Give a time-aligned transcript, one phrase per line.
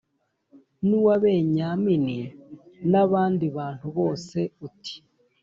[0.87, 2.19] n’uwa Benyamini
[2.91, 4.95] n’abandi bantu bose uti